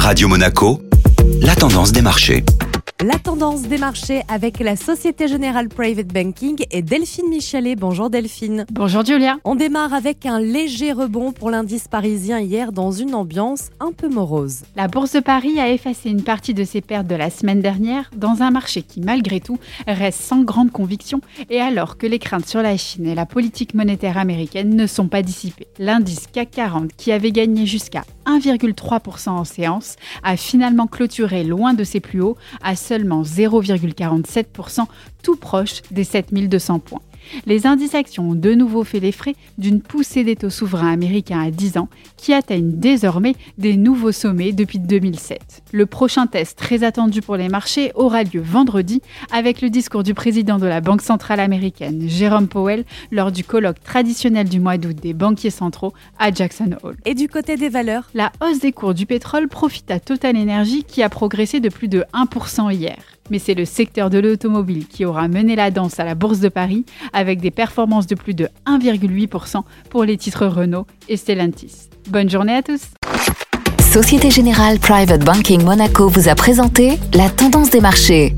[0.00, 0.80] Radio Monaco,
[1.42, 2.42] la tendance des marchés.
[3.02, 7.76] La tendance des marchés avec la Société Générale Private Banking et Delphine Michelet.
[7.76, 8.66] Bonjour Delphine.
[8.70, 9.36] Bonjour Julia.
[9.44, 14.08] On démarre avec un léger rebond pour l'indice parisien hier dans une ambiance un peu
[14.08, 14.62] morose.
[14.74, 18.10] La Bourse de Paris a effacé une partie de ses pertes de la semaine dernière
[18.16, 21.20] dans un marché qui malgré tout reste sans grande conviction
[21.50, 25.08] et alors que les craintes sur la Chine et la politique monétaire américaine ne sont
[25.08, 25.68] pas dissipées.
[25.78, 31.84] L'indice CAC 40 qui avait gagné jusqu'à 1,3% en séance a finalement clôturé loin de
[31.84, 34.86] ses plus hauts à seulement 0,47%,
[35.22, 37.02] tout proche des 7200 points.
[37.46, 41.40] Les indices actions ont de nouveau fait les frais d'une poussée des taux souverains américains
[41.40, 45.62] à 10 ans qui atteignent désormais des nouveaux sommets depuis 2007.
[45.72, 49.02] Le prochain test très attendu pour les marchés aura lieu vendredi
[49.32, 53.82] avec le discours du président de la Banque centrale américaine, Jérôme Powell, lors du colloque
[53.82, 56.96] traditionnel du mois d'août des banquiers centraux à Jackson Hole.
[57.04, 60.84] Et du côté des valeurs, la hausse des cours du pétrole profite à Total Energy
[60.84, 62.96] qui a progressé de plus de 1% hier
[63.30, 66.48] mais c'est le secteur de l'automobile qui aura mené la danse à la Bourse de
[66.48, 71.88] Paris avec des performances de plus de 1,8% pour les titres Renault et Stellantis.
[72.08, 72.80] Bonne journée à tous
[73.80, 78.34] Société Générale Private Banking Monaco vous a présenté la tendance des marchés.